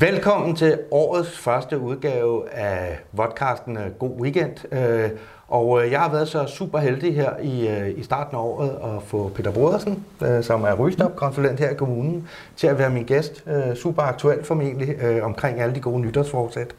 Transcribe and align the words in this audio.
Velkommen 0.00 0.56
til 0.56 0.78
årets 0.90 1.38
første 1.38 1.78
udgave 1.78 2.50
af 2.50 2.98
vodcasten 3.12 3.78
God 3.98 4.20
Weekend. 4.20 4.74
Øh, 4.74 5.10
og 5.48 5.84
øh, 5.84 5.92
jeg 5.92 6.00
har 6.00 6.10
været 6.10 6.28
så 6.28 6.46
super 6.46 6.78
heldig 6.78 7.16
her 7.16 7.30
i, 7.42 7.68
øh, 7.68 7.98
i 7.98 8.02
starten 8.02 8.36
af 8.36 8.40
året 8.40 8.68
at 8.68 9.02
få 9.02 9.30
Peter 9.34 9.50
Brodersen, 9.50 10.04
som 10.42 10.64
er 10.64 10.74
rygestop-konsulent 10.74 11.60
her 11.60 11.70
i 11.70 11.74
kommunen, 11.74 12.28
til 12.56 12.66
at 12.66 12.78
være 12.78 12.90
min 12.90 13.04
gæst. 13.04 13.44
Super 13.74 14.02
aktuel 14.02 14.44
formentlig 14.44 15.22
omkring 15.22 15.60
alle 15.60 15.74
de 15.74 15.80
gode 15.80 16.00
nytårsforsæt. 16.00 16.74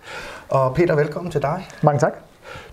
Og 0.49 0.75
Peter, 0.75 0.95
velkommen 0.95 1.31
til 1.31 1.41
dig. 1.41 1.67
Mange 1.83 1.99
tak. 1.99 2.13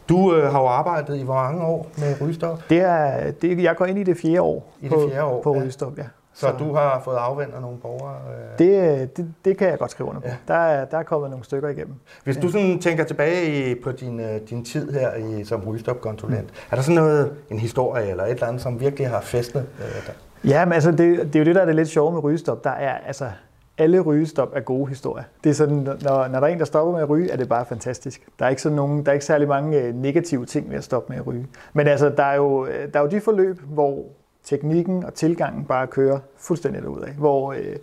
Du 0.08 0.34
øh, 0.34 0.52
har 0.52 0.60
jo 0.60 0.66
arbejdet 0.66 1.16
i 1.16 1.22
hvor 1.22 1.34
mange 1.34 1.62
år 1.62 1.86
med 1.98 2.16
rygestop? 2.20 2.62
Det 2.70 2.80
er, 2.80 3.30
det, 3.30 3.62
jeg 3.62 3.76
går 3.76 3.86
ind 3.86 3.98
i 3.98 4.02
det 4.02 4.16
fjerde 4.22 4.42
år, 4.42 4.74
I 4.80 4.88
det 4.88 5.10
fjerde 5.10 5.24
år 5.24 5.42
på, 5.42 5.52
på 5.52 5.60
rygestop, 5.60 5.98
ja. 5.98 6.04
Så, 6.38 6.46
så 6.46 6.64
du 6.64 6.74
har 6.74 7.00
fået 7.04 7.16
afvendt 7.16 7.60
nogle 7.60 7.78
borgere? 7.78 8.14
Øh... 8.14 8.58
Det, 8.58 9.16
det, 9.16 9.34
det 9.44 9.58
kan 9.58 9.68
jeg 9.68 9.78
godt 9.78 9.90
skrive 9.90 10.08
under 10.08 10.20
på. 10.20 10.28
Ja. 10.28 10.36
Der, 10.48 10.54
er, 10.54 10.84
der 10.84 10.98
er 10.98 11.02
kommet 11.02 11.30
nogle 11.30 11.44
stykker 11.44 11.68
igennem. 11.68 11.94
Hvis 12.24 12.36
du 12.36 12.48
sådan 12.48 12.78
tænker 12.78 13.04
tilbage 13.04 13.70
i, 13.70 13.74
på 13.74 13.92
din, 13.92 14.20
øh, 14.20 14.40
din 14.50 14.64
tid 14.64 14.92
her 14.92 15.14
i, 15.14 15.44
som 15.44 15.64
rygestopkonsulent, 15.68 16.44
mm. 16.44 16.56
er 16.70 16.76
der 16.76 16.82
sådan 16.82 16.94
noget, 16.94 17.32
en 17.50 17.58
historie 17.58 18.10
eller 18.10 18.24
et 18.24 18.30
eller 18.30 18.46
andet, 18.46 18.62
som 18.62 18.80
virkelig 18.80 19.08
har 19.08 19.20
festet 19.20 19.66
øh, 19.78 20.06
der? 20.06 20.12
Ja, 20.44 20.64
men 20.64 20.72
altså, 20.72 20.90
det, 20.90 21.00
det 21.00 21.34
er 21.34 21.38
jo 21.38 21.44
det, 21.44 21.54
der 21.54 21.60
er 21.60 21.66
det 21.66 21.74
lidt 21.74 21.88
sjove 21.88 22.12
med 22.12 22.24
rygestop. 22.24 22.64
Der 22.64 22.70
er, 22.70 22.98
altså, 23.06 23.30
alle 23.78 24.00
rygestop 24.00 24.48
er 24.54 24.60
gode 24.60 24.88
historier. 24.88 25.24
Det 25.44 25.50
er 25.50 25.54
sådan, 25.54 25.76
når, 25.76 26.28
når 26.28 26.40
der 26.40 26.46
er 26.46 26.52
en, 26.52 26.58
der 26.58 26.64
stopper 26.64 26.92
med 26.92 27.02
at 27.02 27.08
ryge, 27.08 27.30
er 27.30 27.36
det 27.36 27.48
bare 27.48 27.64
fantastisk. 27.66 28.26
Der 28.38 28.44
er 28.44 28.48
ikke, 28.48 28.62
sådan 28.62 28.76
nogen, 28.76 29.04
der 29.04 29.10
er 29.10 29.14
ikke 29.14 29.24
særlig 29.24 29.48
mange 29.48 29.80
øh, 29.80 29.94
negative 29.94 30.46
ting 30.46 30.70
ved 30.70 30.76
at 30.76 30.84
stoppe 30.84 31.12
med 31.12 31.18
at 31.20 31.26
ryge. 31.26 31.46
Men 31.72 31.86
altså, 31.86 32.08
der 32.08 32.24
er 32.24 32.36
jo, 32.36 32.66
der 32.66 32.98
er 32.98 33.00
jo 33.00 33.08
de 33.08 33.20
forløb, 33.20 33.60
hvor 33.60 34.04
teknikken 34.48 35.04
og 35.04 35.14
tilgangen 35.14 35.64
bare 35.64 35.86
kører 35.86 36.18
fuldstændig 36.36 36.82
af, 36.82 37.12
hvor 37.12 37.52
øh, 37.52 37.76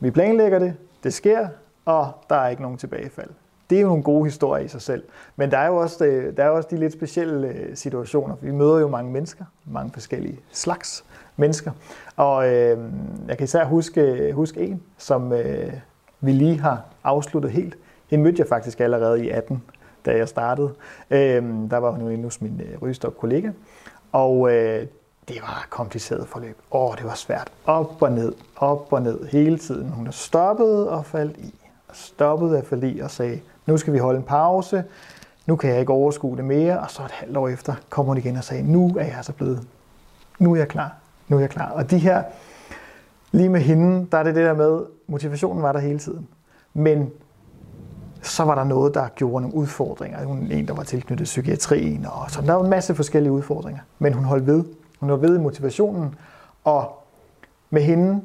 vi 0.00 0.10
planlægger 0.10 0.58
det, 0.58 0.74
det 1.04 1.14
sker, 1.14 1.48
og 1.84 2.12
der 2.28 2.36
er 2.36 2.48
ikke 2.48 2.62
nogen 2.62 2.78
tilbagefald. 2.78 3.30
Det 3.70 3.78
er 3.78 3.82
jo 3.82 3.88
nogle 3.88 4.02
gode 4.02 4.24
historier 4.24 4.64
i 4.64 4.68
sig 4.68 4.82
selv. 4.82 5.04
Men 5.36 5.50
der 5.50 5.58
er 5.58 5.66
jo 5.66 5.76
også, 5.76 6.04
øh, 6.04 6.36
der 6.36 6.44
er 6.44 6.48
også 6.48 6.68
de 6.70 6.76
lidt 6.76 6.92
specielle 6.92 7.48
øh, 7.48 7.76
situationer. 7.76 8.34
Vi 8.40 8.50
møder 8.50 8.78
jo 8.78 8.88
mange 8.88 9.12
mennesker, 9.12 9.44
mange 9.64 9.90
forskellige 9.92 10.40
slags 10.50 11.04
mennesker. 11.36 11.70
Og 12.16 12.48
øh, 12.48 12.78
jeg 13.28 13.38
kan 13.38 13.44
især 13.44 13.64
huske, 13.64 14.32
huske 14.32 14.60
en, 14.60 14.82
som 14.98 15.32
øh, 15.32 15.72
vi 16.20 16.32
lige 16.32 16.58
har 16.58 16.84
afsluttet 17.04 17.50
helt. 17.50 17.78
Hende 18.10 18.22
mødte 18.24 18.40
jeg 18.40 18.46
faktisk 18.48 18.80
allerede 18.80 19.24
i 19.24 19.28
18, 19.28 19.62
da 20.06 20.16
jeg 20.16 20.28
startede. 20.28 20.70
Øh, 21.10 21.42
der 21.70 21.76
var 21.76 21.90
hun 21.90 22.00
jo 22.00 22.08
endnu 22.08 22.30
min 22.40 22.60
øh, 22.60 22.82
rygestop-kollega. 22.82 23.50
Og 24.12 24.52
øh, 24.54 24.86
det 25.28 25.36
var 25.42 25.62
et 25.64 25.70
kompliceret 25.70 26.28
forløb. 26.28 26.58
Åh, 26.72 26.96
det 26.96 27.04
var 27.04 27.14
svært. 27.14 27.52
Op 27.66 28.02
og 28.02 28.12
ned, 28.12 28.32
op 28.56 28.92
og 28.92 29.02
ned 29.02 29.26
hele 29.26 29.58
tiden. 29.58 29.88
Hun 29.88 30.04
har 30.04 30.12
stoppet 30.12 30.88
og 30.88 31.06
faldt 31.06 31.36
i. 31.36 31.54
Og 31.88 31.96
stoppede 31.96 32.58
at 32.58 32.66
falde 32.66 32.90
i 32.90 33.00
og 33.00 33.10
sagde, 33.10 33.40
nu 33.66 33.76
skal 33.76 33.92
vi 33.92 33.98
holde 33.98 34.18
en 34.18 34.24
pause. 34.24 34.84
Nu 35.46 35.56
kan 35.56 35.70
jeg 35.70 35.80
ikke 35.80 35.92
overskue 35.92 36.36
det 36.36 36.44
mere. 36.44 36.80
Og 36.80 36.90
så 36.90 37.02
et 37.02 37.10
halvt 37.10 37.36
år 37.36 37.48
efter 37.48 37.74
kom 37.90 38.06
hun 38.06 38.18
igen 38.18 38.36
og 38.36 38.44
sagde, 38.44 38.72
nu 38.72 38.96
er 38.98 39.04
jeg 39.04 39.18
så 39.22 39.32
blevet, 39.32 39.62
nu 40.38 40.52
er 40.52 40.56
jeg 40.56 40.68
klar. 40.68 40.96
Nu 41.28 41.36
er 41.36 41.40
jeg 41.40 41.50
klar. 41.50 41.70
Og 41.70 41.90
de 41.90 41.98
her, 41.98 42.22
lige 43.32 43.48
med 43.48 43.60
hende, 43.60 44.06
der 44.12 44.18
er 44.18 44.22
det 44.22 44.34
det 44.34 44.44
der 44.44 44.54
med, 44.54 44.80
motivationen 45.06 45.62
var 45.62 45.72
der 45.72 45.80
hele 45.80 45.98
tiden. 45.98 46.28
Men 46.74 47.10
så 48.22 48.44
var 48.44 48.54
der 48.54 48.64
noget, 48.64 48.94
der 48.94 49.08
gjorde 49.08 49.42
nogle 49.42 49.56
udfordringer. 49.56 50.24
Hun 50.24 50.38
en, 50.50 50.68
der 50.68 50.74
var 50.74 50.82
tilknyttet 50.82 51.24
psykiatrien, 51.24 52.06
og 52.06 52.30
så 52.30 52.40
der 52.40 52.52
var 52.52 52.64
en 52.64 52.70
masse 52.70 52.94
forskellige 52.94 53.32
udfordringer. 53.32 53.80
Men 53.98 54.12
hun 54.12 54.24
holdt 54.24 54.46
ved. 54.46 54.64
Hun 55.02 55.10
var 55.10 55.16
ved 55.16 55.36
i 55.38 55.40
motivationen, 55.40 56.14
og 56.64 57.02
med 57.70 57.82
hende, 57.82 58.22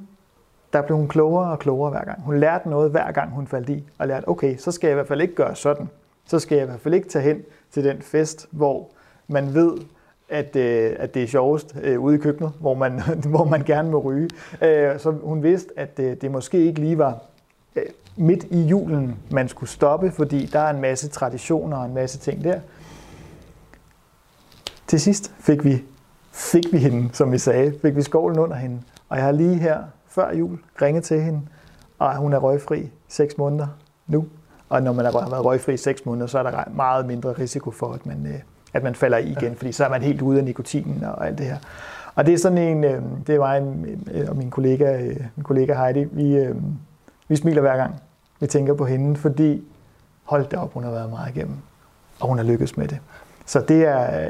der 0.73 0.81
blev 0.81 0.97
hun 0.97 1.07
klogere 1.07 1.51
og 1.51 1.59
klogere 1.59 1.91
hver 1.91 2.05
gang. 2.05 2.21
Hun 2.21 2.39
lærte 2.39 2.69
noget 2.69 2.91
hver 2.91 3.11
gang, 3.11 3.31
hun 3.31 3.47
faldt 3.47 3.69
i, 3.69 3.83
og 3.97 4.07
lærte, 4.07 4.29
okay, 4.29 4.57
så 4.57 4.71
skal 4.71 4.87
jeg 4.87 4.93
i 4.93 4.95
hvert 4.95 5.07
fald 5.07 5.21
ikke 5.21 5.35
gøre 5.35 5.55
sådan. 5.55 5.89
Så 6.25 6.39
skal 6.39 6.55
jeg 6.55 6.63
i 6.63 6.67
hvert 6.67 6.79
fald 6.79 6.93
ikke 6.93 7.09
tage 7.09 7.23
hen 7.23 7.41
til 7.71 7.83
den 7.83 8.01
fest, 8.01 8.47
hvor 8.51 8.89
man 9.27 9.53
ved, 9.53 9.77
at, 10.29 10.55
øh, 10.55 10.95
at 10.99 11.13
det 11.13 11.23
er 11.23 11.27
sjovest 11.27 11.75
øh, 11.83 11.99
ude 11.99 12.15
i 12.15 12.17
køkkenet, 12.17 12.51
hvor 12.59 12.73
man, 12.73 13.01
hvor 13.35 13.43
man 13.43 13.63
gerne 13.63 13.91
må 13.91 13.99
ryge. 13.99 14.29
Øh, 14.61 14.99
så 14.99 15.11
hun 15.11 15.43
vidste, 15.43 15.69
at 15.79 15.97
det, 15.97 16.21
det 16.21 16.31
måske 16.31 16.57
ikke 16.57 16.79
lige 16.79 16.97
var 16.97 17.17
øh, 17.75 17.83
midt 18.15 18.43
i 18.43 18.61
julen, 18.61 19.15
man 19.31 19.47
skulle 19.47 19.69
stoppe, 19.69 20.11
fordi 20.11 20.45
der 20.45 20.59
er 20.59 20.69
en 20.69 20.81
masse 20.81 21.09
traditioner 21.09 21.77
og 21.77 21.85
en 21.85 21.93
masse 21.93 22.19
ting 22.19 22.43
der. 22.43 22.59
Til 24.87 25.01
sidst 25.01 25.33
fik 25.39 25.63
vi 25.63 25.83
fik 26.37 26.73
vi 26.73 26.77
hende, 26.77 27.09
som 27.13 27.31
vi 27.31 27.37
sagde, 27.37 27.73
fik 27.81 27.95
vi 27.95 28.01
skovlen 28.01 28.39
under 28.39 28.55
hende. 28.55 28.81
Og 29.09 29.17
jeg 29.17 29.25
har 29.25 29.31
lige 29.31 29.55
her 29.55 29.83
før 30.07 30.33
jul 30.33 30.59
ringet 30.81 31.03
til 31.03 31.21
hende, 31.21 31.41
og 31.99 32.15
hun 32.15 32.33
er 32.33 32.37
røgfri 32.37 32.91
6 33.07 33.37
måneder 33.37 33.67
nu. 34.07 34.25
Og 34.69 34.83
når 34.83 34.93
man 34.93 35.05
har 35.05 35.11
været 35.11 35.45
røgfri 35.45 35.73
i 35.73 35.77
6 35.77 36.05
måneder, 36.05 36.27
så 36.27 36.39
er 36.39 36.43
der 36.43 36.63
meget 36.71 37.05
mindre 37.05 37.31
risiko 37.31 37.71
for, 37.71 37.93
at 37.93 38.05
man, 38.05 38.27
øh, 38.27 38.39
at 38.73 38.83
man 38.83 38.95
falder 38.95 39.17
i 39.17 39.29
igen, 39.29 39.55
fordi 39.55 39.71
så 39.71 39.85
er 39.85 39.89
man 39.89 40.01
helt 40.01 40.21
ude 40.21 40.37
af 40.37 40.43
nikotinen 40.43 41.03
og 41.03 41.27
alt 41.27 41.37
det 41.37 41.45
her. 41.45 41.57
Og 42.15 42.25
det 42.25 42.33
er 42.33 42.37
sådan 42.37 42.57
en, 42.57 42.83
øh, 42.83 43.01
det 43.27 43.39
var 43.39 43.55
en, 43.55 43.99
og 44.29 44.35
min 44.35 44.49
kollega, 44.49 45.01
øh, 45.01 45.15
min 45.35 45.43
kollega 45.43 45.73
Heidi, 45.73 46.03
vi, 46.03 46.47
vi 47.27 47.35
smiler 47.35 47.61
hver 47.61 47.77
gang, 47.77 47.95
vi 48.39 48.47
tænker 48.47 48.73
på 48.73 48.85
hende, 48.85 49.15
fordi 49.15 49.63
hold 50.23 50.45
da 50.45 50.57
op, 50.57 50.73
hun 50.73 50.83
har 50.83 50.91
været 50.91 51.09
meget 51.09 51.35
igennem, 51.35 51.55
og 52.19 52.27
hun 52.27 52.37
har 52.37 52.45
lykkes 52.45 52.77
med 52.77 52.87
det. 52.87 52.99
Så 53.45 53.59
det 53.59 53.85
er, 53.85 54.29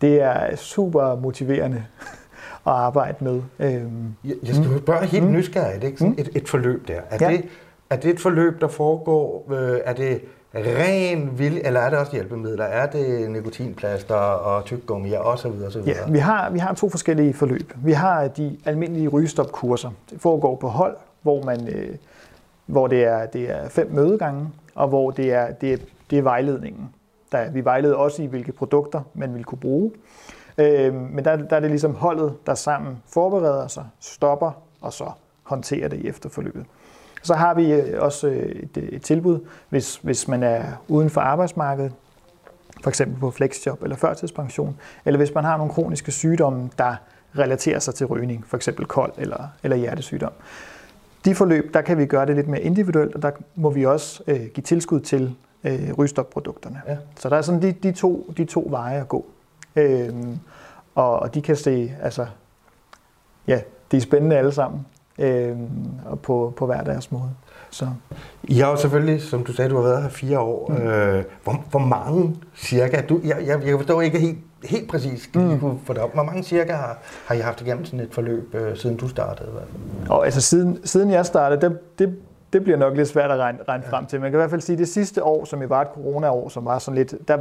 det 0.00 0.22
er 0.22 0.56
super 0.56 1.16
motiverende 1.16 1.84
at 2.66 2.72
arbejde 2.72 3.24
med. 3.24 3.42
Øhm, 3.58 4.14
jeg, 4.24 4.34
jeg 4.42 4.54
skal 4.54 4.78
spørge 4.78 5.06
helt 5.06 5.24
mm. 5.24 5.32
nysgerrigt, 5.32 5.84
ikke? 5.84 5.98
Sådan 5.98 6.12
mm. 6.12 6.18
et, 6.18 6.28
et 6.34 6.48
forløb 6.48 6.88
der. 6.88 7.00
Er, 7.10 7.18
ja. 7.20 7.36
det, 7.36 7.44
er 7.90 7.96
det 7.96 8.10
et 8.10 8.20
forløb, 8.20 8.60
der 8.60 8.68
foregår, 8.68 9.46
øh, 9.52 9.80
er 9.84 9.92
det 9.92 10.20
ren 10.54 11.38
vild, 11.38 11.58
eller 11.64 11.80
er 11.80 11.90
det 11.90 11.98
også 11.98 12.12
hjælpemidler? 12.12 12.64
Er 12.64 12.86
det 12.86 13.30
nikotinplaster 13.30 14.14
og 14.14 14.64
tyggegummi 14.64 15.12
og 15.12 15.38
så 15.38 15.48
videre, 15.48 15.70
så 15.70 15.80
videre? 15.80 15.98
Ja, 16.06 16.12
vi 16.12 16.18
har, 16.18 16.50
vi 16.50 16.58
har 16.58 16.74
to 16.74 16.90
forskellige 16.90 17.34
forløb. 17.34 17.72
Vi 17.84 17.92
har 17.92 18.28
de 18.28 18.56
almindelige 18.64 19.08
rygestopkurser. 19.08 19.90
Det 20.10 20.20
foregår 20.20 20.56
på 20.56 20.68
hold, 20.68 20.96
hvor 21.22 21.42
man 21.42 21.68
øh, 21.68 21.96
hvor 22.70 22.86
det 22.86 23.04
er, 23.04 23.26
det 23.26 23.50
er 23.50 23.68
fem 23.68 23.90
mødegange, 23.90 24.48
og 24.74 24.88
hvor 24.88 25.10
det 25.10 25.32
er, 25.32 25.52
det 25.52 25.72
er, 25.72 25.76
det 26.10 26.18
er 26.18 26.22
vejledningen. 26.22 26.90
Der, 27.32 27.50
vi 27.50 27.64
vejleder 27.64 27.94
også 27.94 28.22
i, 28.22 28.26
hvilke 28.26 28.52
produkter 28.52 29.00
man 29.14 29.34
vil 29.34 29.44
kunne 29.44 29.58
bruge. 29.58 29.92
Øh, 30.58 30.94
men 30.94 31.24
der, 31.24 31.36
der 31.36 31.56
er 31.56 31.60
det 31.60 31.70
ligesom 31.70 31.94
holdet, 31.94 32.46
der 32.46 32.54
sammen 32.54 33.02
forbereder 33.12 33.66
sig, 33.66 33.84
stopper 34.00 34.52
og 34.80 34.92
så 34.92 35.10
håndterer 35.42 35.88
det 35.88 35.96
i 35.96 36.08
efterforløbet. 36.08 36.66
Så 37.22 37.34
har 37.34 37.54
vi 37.54 37.72
øh, 37.72 38.02
også 38.02 38.28
øh, 38.28 38.36
et, 38.36 38.76
et 38.76 39.02
tilbud, 39.02 39.38
hvis, 39.68 39.96
hvis 39.96 40.28
man 40.28 40.42
er 40.42 40.62
uden 40.88 41.10
for 41.10 41.20
arbejdsmarkedet, 41.20 41.92
for 42.82 42.90
eksempel 42.90 43.20
på 43.20 43.30
flexjob 43.30 43.82
eller 43.82 43.96
førtidspension, 43.96 44.76
eller 45.04 45.18
hvis 45.18 45.34
man 45.34 45.44
har 45.44 45.56
nogle 45.56 45.72
kroniske 45.72 46.12
sygdomme, 46.12 46.70
der 46.78 46.96
relaterer 47.38 47.78
sig 47.78 47.94
til 47.94 48.06
rygning, 48.06 48.46
for 48.46 48.56
eksempel 48.56 48.86
kold 48.86 49.12
eller, 49.18 49.48
eller 49.62 49.76
hjertesygdom. 49.76 50.32
De 51.24 51.34
forløb, 51.34 51.74
der 51.74 51.80
kan 51.80 51.98
vi 51.98 52.06
gøre 52.06 52.26
det 52.26 52.36
lidt 52.36 52.48
mere 52.48 52.60
individuelt, 52.60 53.14
og 53.14 53.22
der 53.22 53.30
må 53.54 53.70
vi 53.70 53.86
også 53.86 54.22
øh, 54.26 54.40
give 54.40 54.62
tilskud 54.62 55.00
til 55.00 55.36
øh, 55.64 55.92
rygstopprodukterne. 55.98 56.82
Ja. 56.88 56.96
Så 57.18 57.28
der 57.28 57.36
er 57.36 57.42
sådan 57.42 57.62
de, 57.62 57.72
de, 57.72 57.92
to, 57.92 58.32
de 58.36 58.44
to 58.44 58.66
veje 58.70 59.00
at 59.00 59.08
gå. 59.08 59.26
Øhm, 59.76 60.38
og, 60.94 61.20
og 61.20 61.34
de 61.34 61.42
kan 61.42 61.56
se, 61.56 61.96
altså, 62.02 62.26
ja, 63.46 63.60
de 63.90 63.96
er 63.96 64.00
spændende 64.00 64.36
alle 64.36 64.52
sammen, 64.52 64.86
øhm, 65.18 65.68
og 66.06 66.20
på, 66.20 66.52
på 66.56 66.66
hver 66.66 66.82
deres 66.82 67.12
måde. 67.12 67.30
Så. 67.70 67.88
I 68.42 68.58
har 68.58 68.70
jo 68.70 68.76
selvfølgelig, 68.76 69.22
som 69.22 69.44
du 69.44 69.52
sagde, 69.52 69.70
du 69.70 69.76
har 69.76 69.82
været 69.82 70.02
her 70.02 70.08
fire 70.08 70.40
år. 70.40 70.68
Mm. 70.68 70.76
Øh, 70.76 71.24
hvor, 71.44 71.64
hvor 71.70 71.80
mange 71.80 72.36
cirka, 72.56 73.02
du, 73.08 73.20
jeg, 73.24 73.36
jeg, 73.46 73.66
jeg 73.66 73.78
forstår 73.78 74.00
ikke 74.00 74.18
helt, 74.18 74.38
helt 74.64 74.90
præcis, 74.90 75.30
mm. 75.34 75.78
få 75.84 75.92
det 75.92 76.02
op. 76.02 76.14
Hvor 76.14 76.22
mange 76.22 76.42
cirka 76.42 76.72
har, 76.72 76.98
har 77.26 77.34
I 77.34 77.38
haft 77.38 77.60
igennem 77.60 77.84
sådan 77.84 78.00
et 78.00 78.08
forløb, 78.14 78.54
øh, 78.54 78.76
siden 78.76 78.96
du 78.96 79.08
startede? 79.08 79.48
Fald? 79.52 80.10
Og 80.10 80.24
altså 80.24 80.40
siden, 80.40 80.78
siden 80.84 81.10
jeg 81.10 81.26
startede, 81.26 81.60
det, 81.60 81.78
det 81.98 82.16
det 82.52 82.62
bliver 82.64 82.78
nok 82.78 82.96
lidt 82.96 83.08
svært 83.08 83.30
at 83.30 83.38
regne, 83.38 83.58
regne 83.68 83.84
ja. 83.86 83.96
frem 83.96 84.06
til. 84.06 84.20
Man 84.20 84.30
kan 84.30 84.38
i 84.38 84.40
hvert 84.40 84.50
fald 84.50 84.60
sige, 84.60 84.74
at 84.74 84.78
det 84.78 84.88
sidste 84.88 85.24
år, 85.24 85.44
som 85.44 85.62
var 85.68 85.80
et 85.80 85.88
corona-år, 85.94 86.48
som 86.48 86.64
var 86.64 86.78
sådan 86.78 86.96
lidt, 86.96 87.28
der, 87.28 87.38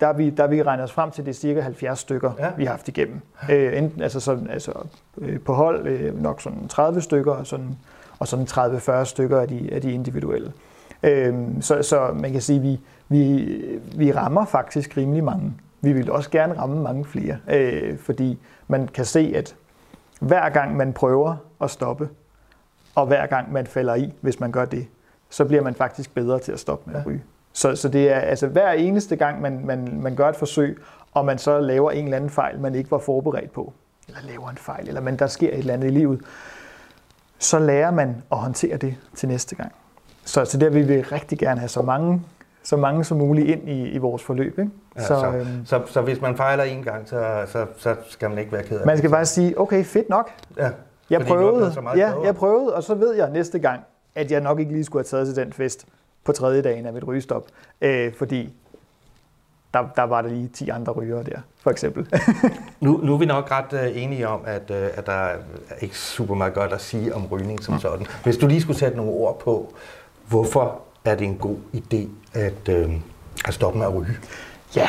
der 0.00 0.12
vi, 0.12 0.30
der 0.30 0.46
vi 0.46 0.62
regnet 0.62 0.84
os 0.84 0.92
frem 0.92 1.10
til, 1.10 1.24
det 1.24 1.30
er 1.30 1.34
cirka 1.34 1.60
70 1.60 1.98
stykker, 1.98 2.32
ja. 2.38 2.50
vi 2.56 2.64
har 2.64 2.70
haft 2.70 2.88
igennem. 2.88 3.20
Øh, 3.50 3.78
enten, 3.78 4.02
altså, 4.02 4.20
sådan, 4.20 4.50
altså 4.50 4.72
øh, 5.18 5.40
på 5.40 5.52
hold 5.52 5.86
øh, 5.86 6.22
nok 6.22 6.40
sådan 6.40 6.68
30 6.68 7.00
stykker, 7.00 7.32
og 7.32 7.46
sådan, 7.46 7.76
og 8.18 8.28
sådan 8.28 8.46
30-40 8.46 9.04
stykker 9.04 9.40
af 9.40 9.48
de, 9.48 9.68
af 9.72 9.80
de 9.80 9.92
individuelle. 9.92 10.52
Øh, 11.02 11.34
så, 11.60 11.82
så 11.82 12.10
man 12.14 12.32
kan 12.32 12.40
sige, 12.40 12.56
at 12.56 12.62
vi, 12.62 12.80
vi, 13.08 13.58
vi 13.96 14.12
rammer 14.12 14.44
faktisk 14.44 14.96
rimelig 14.96 15.24
mange. 15.24 15.52
Vi 15.80 15.92
vil 15.92 16.10
også 16.10 16.30
gerne 16.30 16.58
ramme 16.58 16.82
mange 16.82 17.04
flere, 17.04 17.36
øh, 17.52 17.98
fordi 17.98 18.38
man 18.68 18.88
kan 18.88 19.04
se, 19.04 19.32
at 19.36 19.56
hver 20.20 20.48
gang 20.48 20.76
man 20.76 20.92
prøver 20.92 21.36
at 21.60 21.70
stoppe, 21.70 22.08
og 22.96 23.06
hver 23.06 23.26
gang 23.26 23.52
man 23.52 23.66
falder 23.66 23.94
i, 23.94 24.12
hvis 24.20 24.40
man 24.40 24.52
gør 24.52 24.64
det, 24.64 24.86
så 25.30 25.44
bliver 25.44 25.62
man 25.62 25.74
faktisk 25.74 26.14
bedre 26.14 26.38
til 26.38 26.52
at 26.52 26.60
stoppe 26.60 26.90
med 26.90 27.00
at 27.00 27.06
ryge. 27.06 27.22
Så, 27.52 27.76
så 27.76 27.88
det 27.88 28.12
er 28.12 28.18
altså 28.18 28.46
hver 28.46 28.72
eneste 28.72 29.16
gang, 29.16 29.40
man, 29.40 29.60
man, 29.64 30.00
man 30.02 30.16
gør 30.16 30.28
et 30.28 30.36
forsøg, 30.36 30.78
og 31.12 31.24
man 31.24 31.38
så 31.38 31.60
laver 31.60 31.90
en 31.90 32.04
eller 32.04 32.16
anden 32.16 32.30
fejl, 32.30 32.60
man 32.60 32.74
ikke 32.74 32.90
var 32.90 32.98
forberedt 32.98 33.52
på, 33.52 33.72
eller 34.08 34.20
laver 34.26 34.50
en 34.50 34.56
fejl, 34.56 34.88
eller 34.88 35.00
men 35.00 35.18
der 35.18 35.26
sker 35.26 35.48
et 35.48 35.58
eller 35.58 35.74
andet 35.74 35.86
i 35.88 35.90
livet, 35.90 36.20
så 37.38 37.58
lærer 37.58 37.90
man 37.90 38.22
at 38.32 38.38
håndtere 38.38 38.76
det 38.76 38.96
til 39.14 39.28
næste 39.28 39.56
gang. 39.56 39.72
så, 40.24 40.44
så 40.44 40.58
der 40.58 40.70
vil 40.70 40.88
vi 40.88 41.02
rigtig 41.02 41.38
gerne 41.38 41.60
have 41.60 41.68
så 41.68 41.82
mange, 41.82 42.22
så 42.62 42.76
mange 42.76 43.04
som 43.04 43.18
muligt 43.18 43.48
ind 43.48 43.68
i, 43.68 43.88
i 43.88 43.98
vores 43.98 44.22
forløb. 44.22 44.58
Ikke? 44.58 44.70
Ja, 44.96 45.02
så, 45.02 45.20
så, 45.20 45.26
øhm, 45.26 45.66
så, 45.66 45.82
så 45.86 46.00
hvis 46.00 46.20
man 46.20 46.36
fejler 46.36 46.64
en 46.64 46.82
gang, 46.82 47.08
så, 47.08 47.44
så, 47.46 47.66
så 47.76 47.96
skal 48.08 48.28
man 48.28 48.38
ikke 48.38 48.52
være 48.52 48.62
ked 48.62 48.80
af 48.80 48.86
Man 48.86 48.98
skal 48.98 49.10
bare 49.10 49.26
sige, 49.26 49.60
okay, 49.60 49.84
fedt 49.84 50.08
nok. 50.08 50.30
Ja, 50.58 50.70
jeg 51.10 51.26
prøvede, 51.26 51.72
ja, 51.96 52.12
jeg 52.24 52.34
prøvede, 52.34 52.74
og 52.74 52.82
så 52.82 52.94
ved 52.94 53.14
jeg 53.14 53.30
næste 53.30 53.58
gang, 53.58 53.80
at 54.14 54.30
jeg 54.30 54.40
nok 54.40 54.60
ikke 54.60 54.72
lige 54.72 54.84
skulle 54.84 55.00
have 55.00 55.04
taget 55.04 55.34
til 55.34 55.44
den 55.44 55.52
fest 55.52 55.86
på 56.24 56.32
tredje 56.32 56.62
dagen 56.62 56.86
af 56.86 56.92
mit 56.92 57.06
rygestop, 57.06 57.46
øh, 57.80 58.14
fordi 58.14 58.54
der, 59.74 59.88
der 59.96 60.02
var 60.02 60.22
der 60.22 60.28
lige 60.28 60.48
10 60.48 60.68
andre 60.68 60.92
rygere 60.92 61.22
der, 61.22 61.38
for 61.60 61.70
eksempel. 61.70 62.08
nu, 62.80 63.00
nu 63.02 63.14
er 63.14 63.18
vi 63.18 63.26
nok 63.26 63.50
ret 63.50 63.72
uh, 63.72 64.02
enige 64.02 64.28
om, 64.28 64.40
at, 64.44 64.70
uh, 64.70 64.76
at 64.76 65.06
der 65.06 65.12
er 65.12 65.36
ikke 65.80 65.98
super 65.98 66.34
meget 66.34 66.54
godt 66.54 66.72
at 66.72 66.80
sige 66.80 67.14
om 67.14 67.26
rygning 67.26 67.64
som 67.64 67.74
mm. 67.74 67.80
sådan. 67.80 68.06
Hvis 68.22 68.36
du 68.36 68.46
lige 68.46 68.60
skulle 68.60 68.78
sætte 68.78 68.96
nogle 68.96 69.12
ord 69.12 69.40
på, 69.40 69.74
hvorfor 70.28 70.80
er 71.04 71.14
det 71.14 71.26
en 71.26 71.36
god 71.36 71.56
idé 71.74 72.08
at, 72.34 72.68
uh, 72.68 72.92
at 73.44 73.54
stoppe 73.54 73.78
med 73.78 73.86
at 73.86 73.94
ryge? 73.94 74.16
Ja, 74.76 74.88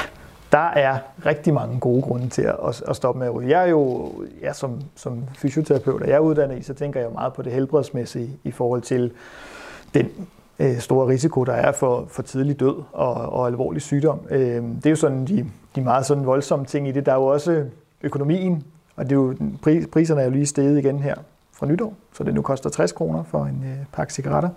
der 0.52 0.68
er 0.68 1.00
rigtig 1.26 1.54
mange 1.54 1.80
gode 1.80 2.02
grunde 2.02 2.30
til 2.30 2.42
at, 2.42 2.84
at 2.88 2.96
stoppe 2.96 3.20
med 3.20 3.28
at 3.28 3.34
ryge. 3.34 3.50
Jeg 3.50 3.64
er 3.64 3.70
jo 3.70 4.12
ja, 4.42 4.54
som, 4.54 4.82
som 4.96 5.24
fysioterapeut, 5.38 6.02
og 6.02 6.08
jeg 6.08 6.16
er 6.16 6.20
uddannet 6.20 6.60
i, 6.60 6.62
så 6.64 6.74
tænker 6.74 7.00
jeg 7.00 7.10
meget 7.12 7.34
på 7.34 7.42
det 7.42 7.52
helbredsmæssige 7.52 8.30
i 8.44 8.52
forhold 8.52 8.82
til 8.82 9.12
den 9.94 10.10
øh, 10.60 10.80
store 10.80 11.08
risiko, 11.08 11.44
der 11.44 11.54
er 11.54 11.72
for, 11.72 12.06
for 12.10 12.22
tidlig 12.22 12.60
død 12.60 12.84
og, 12.94 13.14
og 13.14 13.48
alvorlig 13.48 13.82
sygdom. 13.82 14.20
Øh, 14.30 14.64
det 14.64 14.86
er 14.86 14.90
jo 14.90 14.96
sådan 14.96 15.26
de, 15.26 15.46
de 15.76 15.82
meget 15.82 16.06
sådan 16.06 16.26
voldsomme 16.26 16.66
ting 16.66 16.88
i 16.88 16.92
det. 16.92 17.06
Der 17.06 17.12
er 17.12 17.16
jo 17.16 17.26
også 17.26 17.66
økonomien, 18.04 18.64
og 18.96 19.06
det 19.06 19.12
er 19.12 19.16
jo, 19.16 19.36
priserne 19.92 20.22
er 20.22 20.26
jo 20.26 20.32
lige 20.32 20.46
steget 20.46 20.78
igen 20.78 21.00
her 21.00 21.16
fra 21.54 21.66
nytår, 21.66 21.94
så 22.14 22.24
det 22.24 22.34
nu 22.34 22.42
koster 22.42 22.70
60 22.70 22.92
kroner 22.92 23.24
for 23.24 23.46
en 23.46 23.64
øh, 23.66 23.86
pakke 23.94 24.14
cigaretter. 24.14 24.50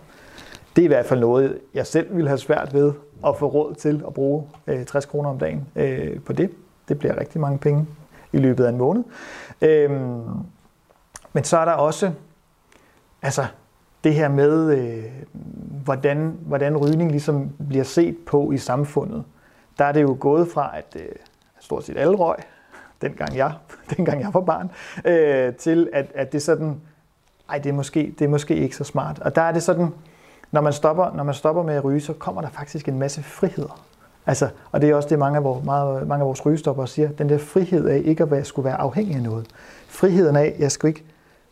Det 0.76 0.82
er 0.82 0.84
i 0.84 0.88
hvert 0.88 1.06
fald 1.06 1.20
noget, 1.20 1.58
jeg 1.74 1.86
selv 1.86 2.16
vil 2.16 2.28
have 2.28 2.38
svært 2.38 2.74
ved 2.74 2.92
at 3.26 3.36
få 3.36 3.46
råd 3.46 3.74
til 3.74 4.02
at 4.06 4.14
bruge 4.14 4.44
øh, 4.66 4.84
60 4.84 5.06
kroner 5.06 5.30
om 5.30 5.38
dagen 5.38 5.66
øh, 5.76 6.20
på 6.20 6.32
det. 6.32 6.50
Det 6.88 6.98
bliver 6.98 7.20
rigtig 7.20 7.40
mange 7.40 7.58
penge 7.58 7.86
i 8.32 8.38
løbet 8.38 8.64
af 8.64 8.68
en 8.68 8.78
måned. 8.78 9.04
Øh, 9.62 9.90
men 11.32 11.44
så 11.44 11.58
er 11.58 11.64
der 11.64 11.72
også, 11.72 12.12
altså 13.22 13.46
det 14.04 14.14
her 14.14 14.28
med, 14.28 14.78
øh, 14.78 15.04
hvordan, 15.84 16.38
hvordan 16.40 16.76
rygning 16.76 17.10
ligesom 17.10 17.50
bliver 17.68 17.84
set 17.84 18.16
på 18.26 18.52
i 18.52 18.58
samfundet, 18.58 19.24
der 19.78 19.84
er 19.84 19.92
det 19.92 20.02
jo 20.02 20.16
gået 20.20 20.48
fra, 20.48 20.78
at 20.78 20.96
øh, 20.96 21.08
stort 21.60 21.84
set 21.84 21.96
alle 21.96 22.16
røg, 22.16 22.36
dengang 23.02 23.36
jeg, 23.36 23.52
dengang 23.96 24.20
jeg 24.20 24.34
var 24.34 24.40
barn, 24.40 24.70
øh, 25.04 25.54
til 25.54 25.90
at, 25.92 26.12
at 26.14 26.32
det 26.32 26.42
sådan, 26.42 26.80
ej, 27.48 27.58
det 27.58 27.68
er, 27.68 27.74
måske, 27.74 28.14
det 28.18 28.24
er 28.24 28.28
måske 28.28 28.56
ikke 28.56 28.76
så 28.76 28.84
smart. 28.84 29.18
Og 29.18 29.36
der 29.36 29.42
er 29.42 29.52
det 29.52 29.62
sådan, 29.62 29.88
når 30.52 30.60
man 30.60 30.72
stopper, 30.72 31.12
når 31.14 31.24
man 31.24 31.34
stopper 31.34 31.62
med 31.62 31.74
at 31.74 31.84
ryge, 31.84 32.00
så 32.00 32.12
kommer 32.12 32.40
der 32.40 32.48
faktisk 32.48 32.88
en 32.88 32.98
masse 32.98 33.22
friheder. 33.22 33.84
Altså, 34.26 34.48
og 34.72 34.80
det 34.80 34.90
er 34.90 34.94
også 34.94 35.08
det, 35.08 35.18
mange 35.18 35.36
af, 35.36 35.44
vores, 35.44 35.64
meget, 35.64 36.08
mange 36.08 36.22
af 36.22 36.26
vores 36.26 36.46
rygestopper 36.46 36.86
siger, 36.86 37.08
den 37.08 37.28
der 37.28 37.38
frihed 37.38 37.88
af 37.88 38.02
ikke 38.04 38.22
at 38.22 38.30
være, 38.30 38.44
skulle 38.44 38.64
være 38.64 38.76
afhængig 38.76 39.16
af 39.16 39.22
noget. 39.22 39.46
Friheden 39.88 40.36
af, 40.36 40.56
jeg 40.58 40.72
skal 40.72 40.88
ikke, 40.88 41.04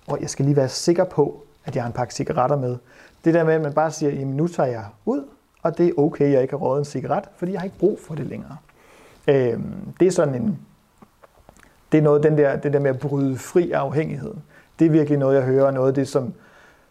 og 0.07 0.21
jeg 0.21 0.31
skal 0.31 0.45
lige 0.45 0.57
være 0.57 0.69
sikker 0.69 1.05
på, 1.05 1.45
at 1.65 1.75
jeg 1.75 1.83
har 1.83 1.87
en 1.87 1.93
pakke 1.93 2.15
cigaretter 2.15 2.57
med. 2.57 2.77
Det 3.25 3.35
der 3.35 3.45
med, 3.45 3.55
at 3.55 3.61
man 3.61 3.73
bare 3.73 3.91
siger, 3.91 4.13
jamen 4.13 4.37
nu 4.37 4.47
tager 4.47 4.69
jeg 4.69 4.85
ud, 5.05 5.25
og 5.63 5.79
det 5.79 5.89
er 5.89 5.93
okay, 5.97 6.33
jeg 6.33 6.43
ikke 6.43 6.53
har 6.53 6.59
røget 6.59 6.79
en 6.79 6.85
cigaret, 6.85 7.25
fordi 7.37 7.53
jeg 7.53 7.61
har 7.61 7.65
ikke 7.65 7.79
brug 7.79 7.99
for 8.07 8.15
det 8.15 8.27
længere. 8.27 8.57
Øh, 9.29 9.59
det 10.01 10.07
er 10.07 10.13
sådan 10.13 10.35
en, 10.35 10.59
det 11.93 11.99
er 11.99 12.03
noget, 12.03 12.23
den 12.23 12.39
der, 12.39 12.57
det 12.57 12.73
der 12.73 12.79
med 12.79 12.91
at 12.91 12.99
bryde 12.99 13.39
fri 13.39 13.71
af 13.71 13.79
afhængigheden. 13.79 14.43
Det 14.79 14.87
er 14.87 14.91
virkelig 14.91 15.19
noget, 15.19 15.37
jeg 15.37 15.45
hører, 15.45 15.71
noget 15.71 15.89
af 15.89 15.95
det, 15.95 16.09
som, 16.09 16.35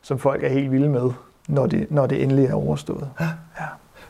som 0.02 0.20
folk 0.20 0.44
er 0.44 0.50
helt 0.50 0.72
vilde 0.72 0.90
med, 0.90 1.12
når 1.48 1.66
det, 1.66 1.88
når 1.90 2.06
det 2.06 2.24
endelig 2.24 2.46
er 2.46 2.54
overstået. 2.54 3.10
Ja. 3.20 3.28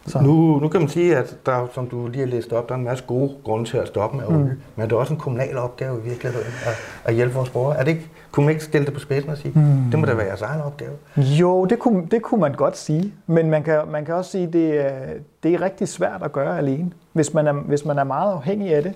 Så. 0.07 0.19
Nu, 0.22 0.60
nu 0.60 0.68
kan 0.68 0.80
man 0.80 0.89
sige, 0.89 1.18
at 1.18 1.38
der, 1.45 1.68
som 1.74 1.89
du 1.89 2.07
lige 2.07 2.19
har 2.19 2.28
læst 2.28 2.54
op, 2.54 2.69
der 2.69 2.75
er 2.75 2.80
en 2.80 2.86
masse 2.86 3.04
gode 3.07 3.31
grunde 3.44 3.66
til 3.66 3.78
at 3.78 3.88
stoppe 3.88 4.18
med 4.18 4.30
ryge, 4.30 4.44
mm. 4.44 4.62
men 4.75 4.89
det 4.89 4.92
er 4.92 4.95
også 5.00 5.13
en 5.13 5.19
kommunal 5.19 5.57
opgave 5.57 6.00
i 6.00 6.10
virkeligheden 6.10 6.48
at, 6.66 6.74
at 7.06 7.16
hjælpe 7.16 7.36
vores 7.36 7.50
borgere. 7.50 7.78
Er 7.78 7.84
det 7.84 7.92
ikke, 7.92 8.10
kunne 8.31 8.45
man 8.45 8.54
ikke 8.54 8.63
stille 8.63 8.86
det 8.86 8.94
på 8.94 9.00
spidsen 9.00 9.30
og 9.30 9.38
sige, 9.38 9.51
mm. 9.56 9.92
det 9.92 10.00
må 10.00 10.06
da 10.06 10.13
være 10.13 10.25
jeres 10.25 10.42
egen 10.42 10.62
opgave? 10.62 10.92
Jo, 11.18 11.66
det 11.66 11.80
kunne, 11.80 12.07
det 12.12 12.22
kunne 12.22 12.42
man 12.42 12.54
godt 12.54 12.78
sige, 12.78 13.13
men 13.28 13.50
man 13.50 13.63
kan, 13.63 13.81
man 13.92 14.06
kan 14.06 14.16
også 14.16 14.31
sige, 14.31 14.44
at 14.44 14.54
det, 14.54 15.24
det 15.44 15.54
er 15.54 15.62
rigtig 15.62 15.88
svært 15.88 16.24
at 16.24 16.31
gøre 16.31 16.57
alene. 16.57 16.92
Hvis 17.13 17.33
man 17.33 17.48
er, 17.48 17.54
hvis 17.54 17.86
man 17.86 17.98
er 17.98 18.04
meget 18.04 18.33
afhængig 18.33 18.75
af 18.75 18.83
det, 18.83 18.94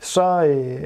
så 0.00 0.44
øh, 0.44 0.84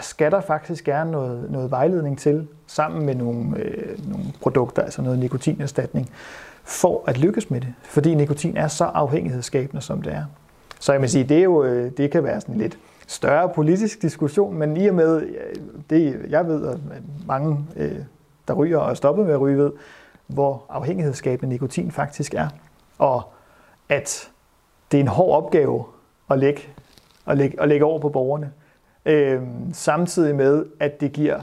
skal 0.00 0.30
der 0.30 0.40
faktisk 0.40 0.84
gerne 0.84 1.10
noget, 1.10 1.50
noget 1.50 1.70
vejledning 1.70 2.18
til, 2.18 2.48
sammen 2.66 3.06
med 3.06 3.14
nogle, 3.14 3.58
øh, 3.58 4.10
nogle 4.10 4.24
produkter, 4.42 4.82
altså 4.82 5.02
noget 5.02 5.18
nikotinerstatning, 5.18 6.10
for 6.64 7.04
at 7.06 7.18
lykkes 7.18 7.50
med 7.50 7.60
det. 7.60 7.74
Fordi 7.82 8.14
nikotin 8.14 8.56
er 8.56 8.68
så 8.68 8.84
afhængighedsskabende, 8.84 9.82
som 9.82 10.02
det 10.02 10.12
er. 10.12 10.24
Så 10.80 10.92
jeg 10.92 11.00
vil 11.00 11.10
sige, 11.10 11.24
det, 11.24 11.38
er 11.38 11.42
jo, 11.42 11.64
øh, 11.64 11.92
det 11.96 12.10
kan 12.10 12.24
være 12.24 12.40
sådan 12.40 12.58
lidt 12.58 12.78
større 13.06 13.48
politisk 13.48 14.02
diskussion, 14.02 14.54
men 14.54 14.76
i 14.76 14.86
og 14.86 14.94
med, 14.94 15.22
øh, 15.22 15.56
det 15.90 16.20
jeg 16.28 16.46
ved, 16.46 16.66
at 16.66 16.78
mange, 17.26 17.66
øh, 17.76 17.98
der 18.48 18.54
ryger 18.54 18.78
og 18.78 18.90
er 18.90 18.94
stoppet 18.94 19.26
med 19.26 19.34
at 19.34 19.40
ryge, 19.40 19.58
ved, 19.58 19.72
hvor 20.26 20.64
afhængighedsskabende 20.68 21.52
nikotin 21.52 21.90
faktisk 21.90 22.34
er. 22.34 22.48
Og 22.98 23.22
at 23.88 24.30
det 24.92 24.98
er 24.98 25.02
en 25.02 25.08
hård 25.08 25.44
opgave 25.44 25.84
at 26.30 26.38
lægge, 26.38 26.62
at 27.26 27.38
lægge, 27.38 27.62
at 27.62 27.68
lægge 27.68 27.84
over 27.84 27.98
på 27.98 28.08
borgerne. 28.08 28.52
Øh, 29.06 29.42
samtidig 29.72 30.36
med, 30.36 30.66
at 30.80 31.00
det 31.00 31.12
giver 31.12 31.40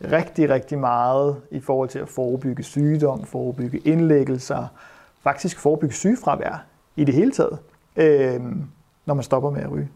rigtig, 0.00 0.50
rigtig 0.50 0.78
meget 0.78 1.36
i 1.50 1.60
forhold 1.60 1.88
til 1.88 1.98
at 1.98 2.08
forebygge 2.08 2.62
sygdom, 2.62 3.24
forebygge 3.24 3.78
indlæggelser, 3.78 4.66
faktisk 5.22 5.58
forebygge 5.58 5.94
sygefravær 5.94 6.64
i 6.96 7.04
det 7.04 7.14
hele 7.14 7.32
taget, 7.32 7.58
øh, 7.96 8.40
når 9.06 9.14
man 9.14 9.22
stopper 9.22 9.50
med 9.50 9.62
at 9.62 9.70
ryge. 9.70 9.88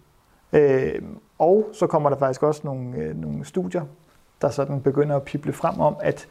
Øh, 0.53 1.03
og 1.39 1.69
så 1.73 1.87
kommer 1.87 2.11
der 2.11 2.17
faktisk 2.17 2.43
også 2.43 2.61
nogle, 2.65 2.97
øh, 2.97 3.21
nogle 3.21 3.45
studier, 3.45 3.83
der 4.43 4.51
sådan 4.51 4.81
begynder 4.81 5.17
at 5.17 5.23
pible 5.23 5.53
frem 5.53 5.81
om, 5.81 5.97
at 6.01 6.29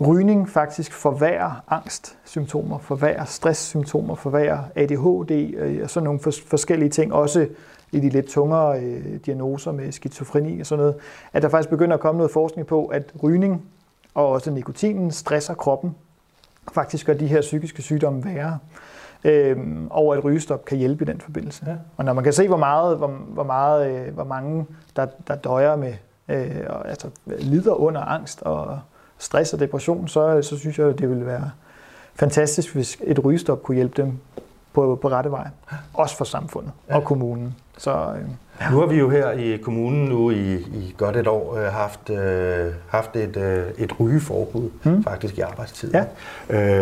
rygning 0.00 0.48
faktisk 0.48 0.92
forværrer 0.92 1.64
angstsymptomer, 1.68 2.78
forværrer 2.78 3.24
stresssymptomer, 3.24 4.14
forværrer 4.14 4.58
ADHD 4.74 5.54
øh, 5.56 5.82
og 5.82 5.90
sådan 5.90 6.04
nogle 6.04 6.20
forskellige 6.46 6.88
ting, 6.88 7.12
også 7.12 7.48
i 7.92 8.00
de 8.00 8.08
lidt 8.08 8.26
tungere 8.26 8.80
øh, 8.80 9.20
diagnoser 9.26 9.72
med 9.72 9.92
skizofreni 9.92 10.60
og 10.60 10.66
sådan 10.66 10.80
noget, 10.80 10.96
at 11.32 11.42
der 11.42 11.48
faktisk 11.48 11.70
begynder 11.70 11.94
at 11.94 12.00
komme 12.00 12.18
noget 12.18 12.30
forskning 12.30 12.66
på, 12.66 12.86
at 12.86 13.12
rygning 13.22 13.68
og 14.14 14.28
også 14.28 14.50
nikotinen 14.50 15.10
stresser 15.10 15.54
kroppen, 15.54 15.94
faktisk 16.72 17.06
gør 17.06 17.14
de 17.14 17.26
her 17.26 17.40
psykiske 17.40 17.82
sygdomme 17.82 18.24
værre, 18.24 18.58
øh, 19.24 19.56
og 19.90 20.16
at 20.16 20.24
rygestop 20.24 20.64
kan 20.64 20.78
hjælpe 20.78 21.04
i 21.04 21.06
den 21.06 21.20
forbindelse. 21.20 21.64
Ja. 21.66 21.76
Og 21.96 22.04
når 22.04 22.12
man 22.12 22.24
kan 22.24 22.32
se, 22.32 22.48
hvor, 22.48 22.56
meget, 22.56 22.96
hvor, 22.96 23.08
hvor, 23.08 23.44
meget, 23.44 23.90
øh, 23.90 24.14
hvor 24.14 24.24
mange, 24.24 24.66
der, 24.96 25.06
der 25.28 25.34
døjer 25.34 25.76
med, 25.76 25.94
øh, 26.28 26.64
og, 26.68 26.88
altså 26.88 27.08
lider 27.26 27.72
under 27.72 28.00
angst 28.00 28.42
og 28.42 28.78
stress 29.18 29.54
og 29.54 29.60
depression, 29.60 30.08
så, 30.08 30.42
så 30.42 30.58
synes 30.58 30.78
jeg, 30.78 30.98
det 30.98 31.10
ville 31.10 31.26
være 31.26 31.50
fantastisk, 32.14 32.74
hvis 32.74 32.98
et 33.04 33.24
rygestop 33.24 33.62
kunne 33.62 33.74
hjælpe 33.74 34.02
dem 34.02 34.18
på, 34.76 34.98
på 35.02 35.08
rette 35.08 35.30
vej. 35.30 35.48
Også 35.94 36.16
for 36.16 36.24
samfundet 36.24 36.72
ja. 36.88 36.96
og 36.96 37.04
kommunen. 37.04 37.54
Så, 37.78 37.90
øh, 37.90 38.28
ja. 38.60 38.70
Nu 38.70 38.78
har 38.78 38.86
vi 38.86 38.98
jo 38.98 39.10
her 39.10 39.30
i 39.30 39.56
kommunen 39.56 40.08
nu 40.08 40.30
i, 40.30 40.54
i 40.54 40.94
godt 40.98 41.16
et 41.16 41.26
år 41.26 41.56
øh, 41.56 41.72
haft, 41.72 42.10
øh, 42.10 42.72
haft 42.88 43.16
et, 43.16 43.36
øh, 43.36 43.64
et 43.78 44.00
rygeforbud 44.00 44.70
hmm. 44.82 45.04
faktisk 45.04 45.38
i 45.38 45.40
arbejdstiden. 45.40 45.94
Ja. 45.94 46.04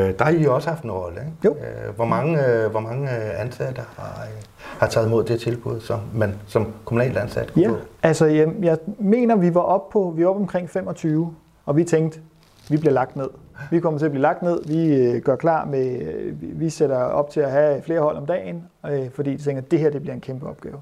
Øh, 0.09 0.19
der 0.19 0.25
har 0.25 0.31
I 0.31 0.47
også 0.47 0.69
haft 0.69 0.85
en 0.85 0.91
rolle. 0.91 1.21
Ikke? 1.21 1.33
Jo. 1.45 1.51
Øh, 1.51 1.95
hvor, 1.97 2.05
mange, 2.05 2.47
øh, 2.47 2.71
hvor 2.71 2.81
mange 2.81 3.11
ansatte 3.11 3.83
har, 3.97 4.23
øh, 4.23 4.43
har 4.79 4.87
taget 4.87 5.07
imod 5.07 5.25
det 5.25 5.41
tilbud, 5.41 5.81
som 5.81 6.01
man 6.15 6.35
som 6.47 6.67
kommunalt 6.85 7.17
ansat 7.17 7.53
kunne 7.53 7.63
ja. 7.63 7.71
få? 7.71 7.77
Altså, 8.03 8.27
jeg, 8.27 8.49
jeg 8.63 8.79
mener, 8.99 9.37
vi 9.37 9.55
var 9.55 9.61
oppe 9.61 9.93
på 9.93 10.13
vi 10.17 10.25
var 10.25 10.31
op 10.31 10.37
omkring 10.37 10.71
25, 10.71 11.35
og 11.67 11.77
vi 11.77 11.85
tænkte, 11.85 12.21
vi 12.69 12.77
bliver 12.77 12.93
lagt 12.93 13.17
ned. 13.17 13.29
Vi 13.71 13.81
kommer 13.81 13.99
til 13.99 14.07
at 14.07 14.13
blive 14.13 14.23
lagt 14.23 14.43
ned. 14.43 14.65
Vi 14.67 14.95
øh, 14.95 15.23
gør 15.23 15.37
klar 15.37 15.65
med, 15.65 16.01
øh, 16.01 16.61
vi 16.61 16.71
sætter 16.71 16.97
op 16.97 17.31
til 17.31 17.41
at 17.41 17.51
have 17.51 17.83
flere 17.83 18.01
hold 18.01 18.17
om 18.17 18.27
dagen, 18.27 18.65
øh, 18.87 19.11
fordi 19.11 19.31
vi 19.31 19.43
tænker, 19.43 19.63
at 19.63 19.71
det 19.71 19.79
her 19.79 19.91
det 19.91 20.01
bliver 20.01 20.15
en 20.15 20.21
kæmpe 20.21 20.47
opgave. 20.47 20.81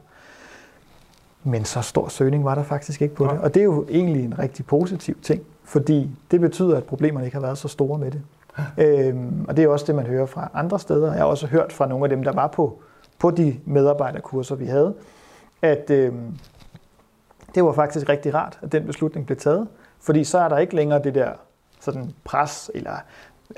Men 1.44 1.64
så 1.64 1.82
stor 1.82 2.08
søgning 2.08 2.44
var 2.44 2.54
der 2.54 2.62
faktisk 2.62 3.02
ikke 3.02 3.14
på 3.14 3.24
ja. 3.24 3.32
det. 3.32 3.40
Og 3.40 3.54
det 3.54 3.60
er 3.60 3.64
jo 3.64 3.86
egentlig 3.88 4.24
en 4.24 4.38
rigtig 4.38 4.66
positiv 4.66 5.20
ting, 5.22 5.42
fordi 5.64 6.10
det 6.30 6.40
betyder, 6.40 6.76
at 6.76 6.84
problemerne 6.84 7.26
ikke 7.26 7.36
har 7.36 7.42
været 7.42 7.58
så 7.58 7.68
store 7.68 7.98
med 7.98 8.10
det. 8.10 8.22
Øhm, 8.78 9.44
og 9.48 9.56
det 9.56 9.64
er 9.64 9.68
også 9.68 9.86
det, 9.86 9.94
man 9.94 10.06
hører 10.06 10.26
fra 10.26 10.50
andre 10.54 10.78
steder. 10.78 11.12
Jeg 11.12 11.18
har 11.18 11.24
også 11.24 11.46
hørt 11.46 11.72
fra 11.72 11.86
nogle 11.86 12.04
af 12.04 12.08
dem, 12.08 12.24
der 12.24 12.32
var 12.32 12.46
på, 12.46 12.78
på 13.18 13.30
de 13.30 13.56
medarbejderkurser, 13.64 14.54
vi 14.54 14.66
havde, 14.66 14.94
at 15.62 15.90
øhm, 15.90 16.38
det 17.54 17.64
var 17.64 17.72
faktisk 17.72 18.08
rigtig 18.08 18.34
rart, 18.34 18.58
at 18.62 18.72
den 18.72 18.86
beslutning 18.86 19.26
blev 19.26 19.38
taget. 19.38 19.68
Fordi 20.00 20.24
så 20.24 20.38
er 20.38 20.48
der 20.48 20.58
ikke 20.58 20.76
længere 20.76 21.02
det 21.02 21.14
der 21.14 21.30
sådan 21.82 22.10
pres 22.24 22.70
eller 22.74 22.96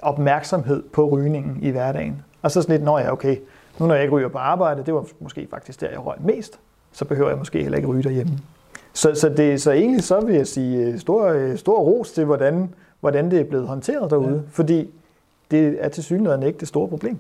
opmærksomhed 0.03 0.83
på 0.93 1.09
rygningen 1.09 1.59
i 1.63 1.71
hverdagen. 1.71 2.23
Og 2.43 2.51
så 2.51 2.63
sådan 2.63 2.73
lidt, 2.73 2.85
når 2.85 2.99
jeg 2.99 3.11
okay, 3.11 3.37
nu 3.79 3.87
når 3.87 3.95
jeg 3.95 4.03
ikke 4.03 4.15
ryger 4.15 4.29
på 4.29 4.39
arbejde, 4.39 4.83
det 4.87 4.95
var 4.95 5.07
måske 5.21 5.47
faktisk 5.51 5.81
der, 5.81 5.91
jeg 5.91 6.07
røg 6.07 6.17
mest, 6.21 6.59
så 6.93 7.05
behøver 7.05 7.31
jeg 7.31 7.39
måske 7.39 7.63
heller 7.63 7.77
ikke 7.77 7.89
ryge 7.89 8.03
derhjemme. 8.03 8.39
Så, 8.93 9.15
så, 9.15 9.29
det, 9.29 9.63
så 9.63 9.73
egentlig 9.73 10.05
så 10.05 10.21
vil 10.21 10.35
jeg 10.35 10.47
sige 10.47 10.87
øh, 10.87 10.99
stor, 10.99 11.27
øh, 11.27 11.57
stor 11.57 11.79
ros 11.79 12.13
til, 12.13 12.25
hvordan, 12.25 12.75
hvordan 13.01 13.31
det 13.31 13.41
er 13.41 13.45
blevet 13.45 13.67
håndteret 13.67 14.11
derude. 14.11 14.35
Ja. 14.35 14.51
Fordi 14.51 14.91
det 15.51 15.77
er 15.81 15.89
til 15.89 16.05
synligheden 16.05 16.43
ikke 16.43 16.59
det 16.59 16.69
store 16.69 16.89
problem. 16.89 17.19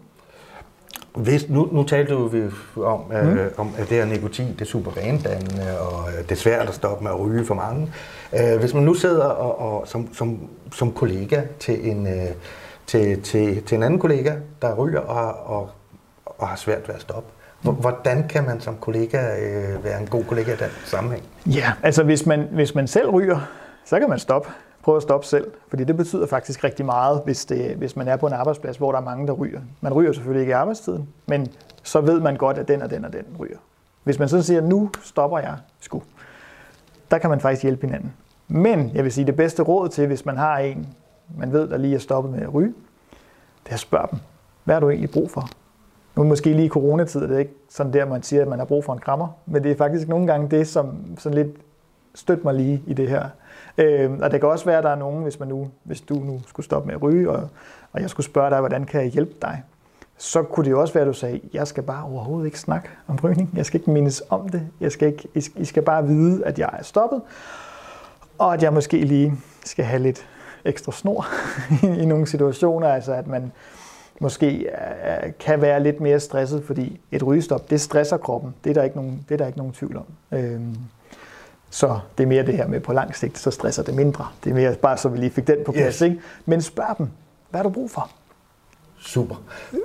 Hvis, 1.14 1.49
nu, 1.49 1.68
nu 1.73 1.83
talte 1.83 2.12
du 2.12 2.50
om, 2.83 3.00
mm. 3.11 3.14
øh, 3.14 3.50
om, 3.56 3.71
at 3.78 3.88
det 3.88 3.97
her 3.97 4.04
nikotin 4.04 4.49
det 4.52 4.61
er 4.61 4.64
super 4.64 4.90
vanedannende, 4.90 5.80
og 5.80 6.09
øh, 6.09 6.23
det 6.23 6.33
er 6.33 6.37
svært 6.37 6.68
at 6.68 6.75
stoppe 6.75 7.04
med 7.04 7.11
at 7.11 7.21
ryge 7.21 7.44
for 7.44 7.54
mange. 7.54 7.92
Øh, 8.33 8.61
hvis 8.61 8.75
man 8.75 8.83
nu 8.83 8.94
sidder 8.94 9.25
og, 9.25 9.59
og 9.59 9.88
som, 9.88 10.14
som, 10.14 10.49
som 10.73 10.92
kollega 10.92 11.42
til 11.59 11.90
en, 11.90 12.06
øh, 12.06 12.30
til, 12.87 13.23
til, 13.23 13.62
til 13.62 13.76
en 13.76 13.83
anden 13.83 14.00
kollega, 14.00 14.33
der 14.62 14.75
ryger 14.75 15.00
og, 15.00 15.56
og, 15.56 15.71
og 16.26 16.49
har 16.49 16.56
svært 16.56 16.88
ved 16.88 16.94
at 16.94 17.00
stoppe, 17.00 17.30
Hvordan 17.73 18.28
kan 18.28 18.44
man 18.44 18.61
som 18.61 18.76
kollega 18.76 19.18
øh, 19.18 19.85
være 19.85 20.00
en 20.00 20.06
god 20.06 20.25
kollega 20.25 20.52
i 20.52 20.56
den 20.56 20.71
sammenhæng? 20.85 21.25
Ja, 21.47 21.73
altså 21.83 22.02
hvis 22.02 22.26
man, 22.26 22.49
hvis 22.52 22.75
man 22.75 22.87
selv 22.87 23.11
ryger, 23.11 23.40
så 23.85 23.99
kan 23.99 24.09
man 24.09 24.18
stoppe. 24.18 24.49
Prøve 24.85 24.97
at 24.97 25.03
stoppe 25.03 25.26
selv, 25.26 25.53
fordi 25.69 25.85
det 25.85 25.97
betyder 25.97 26.26
faktisk 26.26 26.64
rigtig 26.64 26.87
meget, 26.87 27.21
hvis, 27.25 27.45
det, 27.45 27.76
hvis 27.76 27.97
man 27.97 28.09
er 28.09 28.17
på 28.17 28.26
en 28.26 28.33
arbejdsplads, 28.33 28.76
hvor 28.76 28.93
der 28.93 28.99
er 28.99 29.05
mange, 29.05 29.26
der 29.26 29.33
ryger. 29.33 29.61
Man 29.81 29.93
ryger 29.93 30.12
selvfølgelig 30.12 30.41
ikke 30.41 30.50
i 30.50 30.53
arbejdstiden, 30.53 31.09
men 31.26 31.47
så 31.83 32.00
ved 32.00 32.21
man 32.21 32.37
godt, 32.37 32.59
at 32.59 32.69
den 32.69 32.83
og 32.83 32.91
den 32.91 33.05
og 33.05 33.12
den 33.12 33.25
ryger. 33.38 33.57
Hvis 34.03 34.19
man 34.19 34.29
så 34.29 34.43
siger, 34.43 34.61
nu 34.61 34.91
stopper 35.03 35.38
jeg 35.38 35.55
sgu, 35.81 36.03
der 37.11 37.19
kan 37.19 37.31
man 37.31 37.41
faktisk 37.41 37.62
hjælpe 37.62 37.87
hinanden. 37.87 38.12
Men 38.49 38.91
jeg 38.95 39.05
vil 39.05 39.12
sige, 39.12 39.25
det 39.25 39.37
bedste 39.37 39.62
råd 39.62 39.88
til, 39.88 40.07
hvis 40.07 40.26
man 40.26 40.37
har 40.37 40.59
en, 40.59 40.88
man 41.37 41.53
ved, 41.53 41.69
der 41.69 41.76
lige 41.76 41.95
er 41.95 41.99
stoppet 41.99 42.33
med 42.33 42.43
at 42.43 42.55
ryge, 42.55 42.75
det 43.64 43.71
er 43.71 43.75
at 43.75 43.81
spørge 43.81 44.09
dem, 44.11 44.19
hvad 44.64 44.75
har 44.75 44.81
du 44.81 44.91
egentlig 44.91 45.11
brug 45.11 45.31
for? 45.31 45.49
Nu 46.17 46.23
er 46.23 46.26
måske 46.26 46.53
lige 46.53 46.67
i 46.67 46.69
coronatid, 46.69 47.21
det 47.21 47.35
er 47.35 47.38
ikke 47.38 47.55
sådan 47.69 47.93
der, 47.93 48.07
man 48.07 48.23
siger, 48.23 48.43
at 48.43 48.49
man 48.49 48.59
har 48.59 48.67
brug 48.67 48.85
for 48.85 48.93
en 48.93 48.99
krammer, 48.99 49.29
men 49.47 49.62
det 49.62 49.71
er 49.71 49.76
faktisk 49.76 50.09
nogle 50.09 50.26
gange 50.26 50.50
det, 50.50 50.69
som 50.69 50.97
sådan 51.19 51.35
lidt 51.35 51.57
støtter 52.14 52.45
mig 52.45 52.55
lige 52.55 52.83
i 52.87 52.95
det 52.95 53.09
her. 53.09 53.29
Øh, 53.78 54.12
og 54.12 54.31
det 54.31 54.40
kan 54.40 54.49
også 54.49 54.64
være, 54.64 54.78
at 54.78 54.85
der 54.85 54.90
er 54.90 54.97
nogen, 54.97 55.23
hvis, 55.23 55.40
man 55.40 55.49
nu, 55.49 55.71
hvis 55.85 56.00
du 56.00 56.14
nu 56.14 56.40
skulle 56.47 56.66
stoppe 56.66 56.87
med 56.87 56.95
at 56.95 57.02
ryge, 57.02 57.31
og, 57.31 57.49
og 57.93 58.00
jeg 58.00 58.11
skulle 58.11 58.26
spørge 58.26 58.50
dig, 58.50 58.61
hvordan 58.61 58.85
kan 58.85 59.00
jeg 59.00 59.11
hjælpe 59.11 59.35
dig? 59.43 59.62
Så 60.19 60.43
kunne 60.43 60.64
det 60.64 60.71
jo 60.71 60.81
også 60.81 60.95
være, 60.95 61.02
at 61.02 61.09
du 61.09 61.12
sagde, 61.12 61.40
jeg 61.52 61.66
skal 61.66 61.83
bare 61.83 62.04
overhovedet 62.04 62.47
ikke 62.47 62.61
snakke 62.61 62.88
om 63.09 63.19
rygning. 63.25 63.50
Jeg 63.57 63.66
skal 63.66 63.81
ikke 63.81 63.90
mindes 63.90 64.23
om 64.31 64.49
det. 64.49 64.69
Jeg 64.81 64.93
skal 64.93 65.09
ikke, 65.09 65.28
I 65.57 65.64
skal 65.64 65.83
bare 65.83 66.07
vide, 66.07 66.47
at 66.47 66.59
jeg 66.59 66.71
er 66.73 66.83
stoppet, 66.83 67.23
og 68.38 68.54
at 68.54 68.62
jeg 68.62 68.73
måske 68.73 69.04
lige 69.04 69.33
skal 69.64 69.85
have 69.85 70.02
lidt 70.02 70.28
ekstra 70.64 70.93
snor 70.93 71.26
i 72.02 72.07
nogle 72.07 72.26
situationer, 72.26 72.88
altså 72.88 73.12
at 73.12 73.26
man, 73.26 73.52
måske 74.21 74.57
øh, 74.57 75.26
øh, 75.26 75.33
kan 75.40 75.61
være 75.61 75.83
lidt 75.83 76.00
mere 76.00 76.21
stresset, 76.21 76.64
fordi 76.64 77.00
et 77.12 77.26
rygestop, 77.26 77.71
det 77.71 77.81
stresser 77.81 78.16
kroppen. 78.16 78.54
Det 78.64 78.71
er 78.71 78.75
der 78.75 78.83
ikke 78.83 78.97
nogen, 78.97 79.25
det 79.28 79.35
er 79.35 79.38
der 79.38 79.47
ikke 79.47 79.59
nogen 79.59 79.73
tvivl 79.73 79.97
om. 79.97 80.38
Øh, 80.38 80.61
så 81.75 81.99
det 82.19 82.25
er 82.25 82.28
mere 82.28 82.47
det 82.47 82.57
her 82.57 82.66
med 82.66 82.81
på 82.81 82.93
lang 82.93 83.16
sigt, 83.16 83.38
så 83.38 83.50
stresser 83.50 83.83
det 83.83 83.95
mindre. 83.95 84.26
Det 84.45 84.50
er 84.50 84.54
mere 84.54 84.75
bare 84.75 84.97
så 84.97 85.09
vi 85.09 85.19
lige 85.19 85.31
fik 85.31 85.47
den 85.47 85.57
på 85.66 85.73
plads. 85.73 85.99
Yes. 85.99 86.00
Ikke? 86.00 86.21
Men 86.47 86.62
spørg 86.62 86.99
dem, 86.99 87.09
hvad 87.50 87.59
har 87.59 87.62
du 87.62 87.71
brug 87.71 87.90
for? 87.90 88.11
Super. 88.99 89.35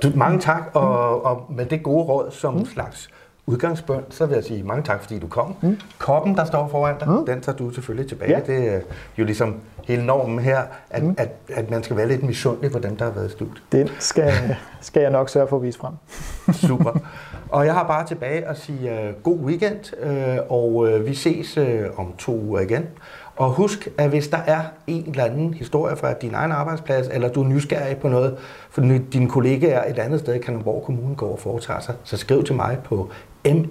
Du, 0.02 0.12
mange 0.14 0.40
tak, 0.40 0.62
og, 0.74 1.24
og 1.24 1.46
med 1.48 1.66
det 1.66 1.82
gode 1.82 2.04
råd 2.04 2.30
som 2.30 2.54
mm. 2.54 2.66
slags 2.66 3.10
udgangsbøn, 3.46 4.00
så 4.10 4.26
vil 4.26 4.34
jeg 4.34 4.44
sige 4.44 4.62
mange 4.62 4.82
tak, 4.82 5.00
fordi 5.00 5.18
du 5.18 5.26
kom. 5.26 5.54
Mm. 5.60 5.78
Koppen, 5.98 6.36
der 6.36 6.44
står 6.44 6.68
foran 6.68 6.98
dig, 7.00 7.08
mm. 7.08 7.26
den 7.26 7.40
tager 7.40 7.58
du 7.58 7.70
selvfølgelig 7.70 8.08
tilbage. 8.08 8.30
Ja. 8.30 8.40
Det 8.40 8.74
er 8.74 8.80
jo 9.18 9.24
ligesom 9.24 9.56
hele 9.84 10.06
normen 10.06 10.38
her, 10.38 10.62
at, 10.90 11.02
mm. 11.02 11.14
at, 11.18 11.30
at 11.48 11.70
man 11.70 11.82
skal 11.82 11.96
være 11.96 12.08
lidt 12.08 12.22
misundelig 12.22 12.72
på 12.72 12.78
dem, 12.78 12.96
der 12.96 13.04
har 13.04 13.12
været 13.12 13.28
i 13.28 13.32
studiet. 13.32 13.62
Den 13.72 13.88
skal, 13.98 14.56
skal 14.80 15.02
jeg 15.02 15.10
nok 15.10 15.28
sørge 15.28 15.48
for 15.48 15.56
at 15.56 15.62
vise 15.62 15.78
frem. 15.78 15.94
Super. 16.52 16.92
Og 17.50 17.66
jeg 17.66 17.74
har 17.74 17.86
bare 17.86 18.06
tilbage 18.06 18.46
at 18.46 18.58
sige 18.58 18.90
uh, 18.92 19.22
god 19.22 19.38
weekend, 19.38 19.92
uh, 20.02 20.52
og 20.52 20.74
uh, 20.74 21.06
vi 21.06 21.14
ses 21.14 21.58
uh, 21.58 21.64
om 21.96 22.14
to 22.18 22.40
uger 22.40 22.60
igen. 22.60 22.86
Og 23.36 23.50
husk, 23.50 23.88
at 23.98 24.08
hvis 24.08 24.28
der 24.28 24.38
er 24.46 24.60
en 24.86 25.04
eller 25.08 25.24
anden 25.24 25.54
historie 25.54 25.96
fra 25.96 26.12
din 26.12 26.34
egen 26.34 26.52
arbejdsplads, 26.52 27.08
eller 27.08 27.28
du 27.28 27.42
er 27.42 27.48
nysgerrig 27.48 27.96
på 27.96 28.08
noget, 28.08 28.36
for 28.70 28.80
din 29.12 29.28
kollega 29.28 29.70
er 29.70 29.90
et 29.90 29.98
andet 29.98 30.20
sted 30.20 30.34
i 30.34 30.38
Kalundborg 30.38 30.82
Kommune 30.84 31.14
går 31.14 31.32
og 31.32 31.38
foretager 31.38 31.80
sig, 31.80 31.94
så 32.04 32.16
skriv 32.16 32.44
til 32.44 32.54
mig 32.54 32.78
på 32.84 33.10
madn 33.44 33.70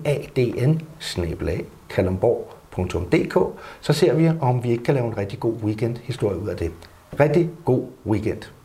så 3.82 3.94
ser 3.94 4.14
vi, 4.14 4.32
om 4.42 4.64
vi 4.64 4.72
ikke 4.72 4.84
kan 4.84 4.94
lave 4.94 5.08
en 5.08 5.18
rigtig 5.18 5.40
god 5.40 5.54
weekend-historie 5.64 6.40
ud 6.40 6.48
af 6.48 6.58
det. 6.58 6.72
Rigtig 7.20 7.50
god 7.66 7.84
weekend. 8.06 8.59